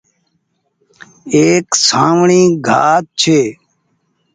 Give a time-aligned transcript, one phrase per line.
[1.33, 3.39] ايڪ سآوڻي گآه ڇي۔